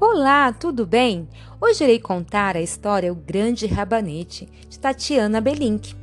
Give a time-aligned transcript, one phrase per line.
[0.00, 1.28] Olá, tudo bem?
[1.60, 5.94] Hoje irei contar a história O Grande Rabanete, de Tatiana Belink.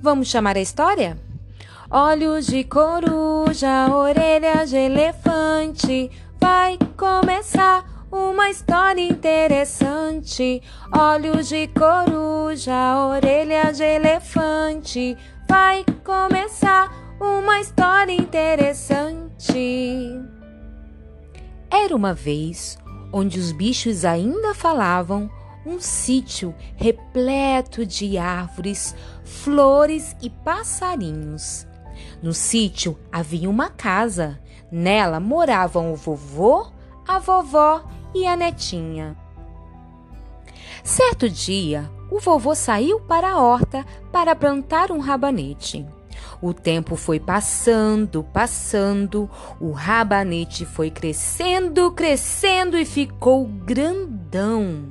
[0.00, 1.18] Vamos chamar a história?
[1.90, 10.62] Olhos de coruja, orelhas de elefante, vai começar uma história interessante.
[10.92, 15.16] Olhos de coruja, orelhas de elefante,
[15.48, 20.20] vai começar uma história interessante.
[21.70, 22.78] Era uma vez
[23.12, 25.30] onde os bichos ainda falavam,
[25.64, 31.66] um sítio repleto de árvores, flores e passarinhos.
[32.22, 34.40] No sítio havia uma casa.
[34.70, 36.66] Nela moravam o vovô,
[37.06, 37.84] a vovó
[38.14, 39.16] e a netinha.
[40.82, 45.86] Certo dia, o vovô saiu para a horta para plantar um rabanete.
[46.40, 49.28] O tempo foi passando, passando,
[49.60, 54.84] o rabanete foi crescendo, crescendo e ficou grandão.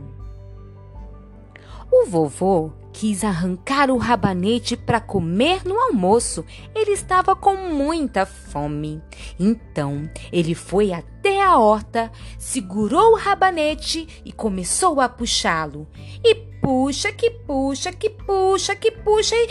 [1.91, 6.45] O vovô quis arrancar o rabanete para comer no almoço.
[6.73, 9.01] Ele estava com muita fome.
[9.39, 11.14] Então, ele foi até
[11.45, 15.87] a horta, segurou o rabanete e começou a puxá-lo.
[16.23, 19.47] E puxa, que puxa, que puxa, que puxa e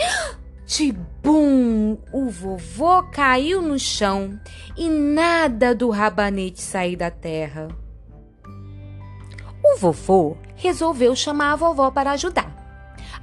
[0.65, 1.97] Tibum!
[2.11, 4.39] O vovô caiu no chão
[4.75, 7.67] e nada do rabanete sair da terra.
[9.63, 12.55] O vovô resolveu chamar a vovó para ajudar.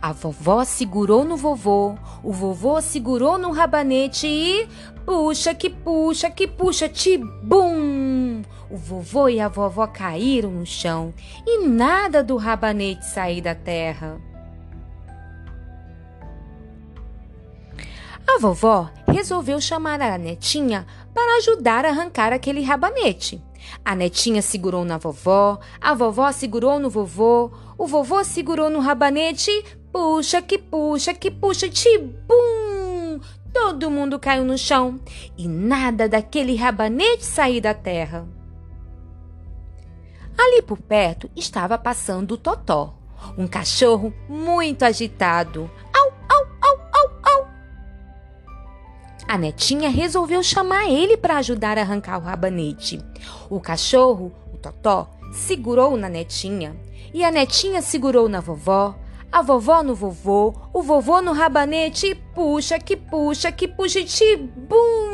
[0.00, 4.68] A vovó segurou no vovô, o vovô segurou no rabanete e
[5.04, 7.71] puxa que puxa que puxa, tibum!
[8.72, 11.12] O vovô e a vovó caíram no chão
[11.46, 14.18] e nada do rabanete sair da terra.
[18.26, 23.42] A vovó resolveu chamar a netinha para ajudar a arrancar aquele rabanete.
[23.84, 29.52] A netinha segurou na vovó, a vovó segurou no vovô, o vovô segurou no rabanete,
[29.92, 33.20] puxa que puxa que puxa, tibum!
[33.52, 34.98] Todo mundo caiu no chão
[35.36, 38.26] e nada daquele rabanete sair da terra.
[40.38, 42.94] Ali por perto estava passando o Totó,
[43.36, 45.70] um cachorro muito agitado.
[49.32, 53.00] A netinha resolveu chamar ele para ajudar a arrancar o rabanete.
[53.48, 56.76] O cachorro, o Totó, segurou na netinha
[57.14, 58.94] e a netinha segurou na vovó,
[59.32, 64.36] a vovó no vovô, o vovô no rabanete e puxa que puxa que puxa e
[64.36, 65.11] bum!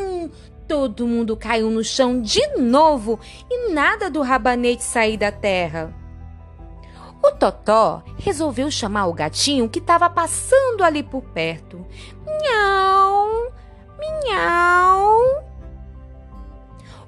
[0.68, 3.18] Todo mundo caiu no chão de novo
[3.50, 5.94] e nada do rabanete sair da terra.
[7.22, 11.84] O Totó resolveu chamar o gatinho que estava passando ali por perto.
[12.24, 13.50] Miau!
[13.98, 15.48] Minhau!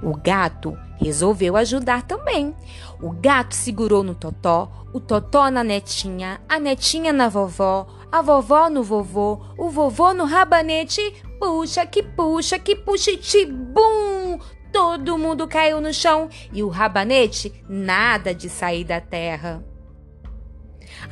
[0.03, 2.55] O gato resolveu ajudar também.
[3.01, 8.71] O gato segurou no totó, o totó na netinha, a netinha na vovó, a vovó
[8.71, 11.23] no vovô, o vovô no rabanete.
[11.41, 14.39] Puxa que puxa que puxa e bum!
[14.71, 19.65] Todo mundo caiu no chão e o rabanete nada de sair da terra.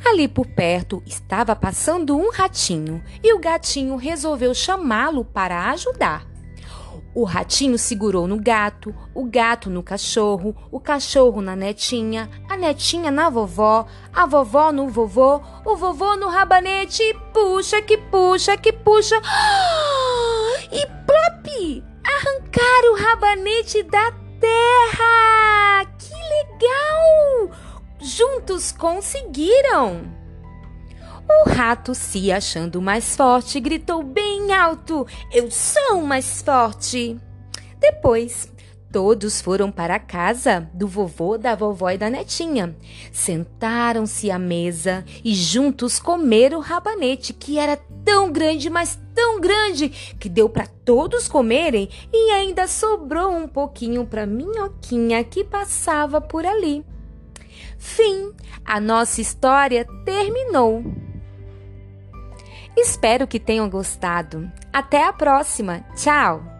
[0.05, 6.29] Ali por perto estava passando um ratinho e o gatinho resolveu chamá-lo para ajudar.
[7.15, 13.09] O ratinho segurou no gato, o gato no cachorro, o cachorro na netinha, a netinha
[13.09, 17.03] na vovó, a vovó no vovô, o vovô no rabanete.
[17.33, 19.19] Puxa que puxa que puxa.
[22.81, 25.85] O rabanete da terra!
[25.97, 27.51] Que legal!
[27.99, 30.19] Juntos conseguiram!
[31.29, 37.19] O rato, se achando mais forte, gritou bem alto: Eu sou mais forte!
[37.79, 38.51] Depois,
[38.91, 42.75] todos foram para a casa do vovô, da vovó e da netinha.
[43.11, 47.77] Sentaram-se à mesa e juntos comeram o rabanete, que era
[48.09, 49.89] tão grande, mas tão grande,
[50.19, 56.43] que deu para todos comerem e ainda sobrou um pouquinho para Minhoquinha que passava por
[56.43, 56.83] ali.
[57.77, 58.33] Fim,
[58.65, 60.83] a nossa história terminou.
[62.75, 64.51] Espero que tenham gostado.
[64.73, 65.85] Até a próxima.
[65.95, 66.58] Tchau!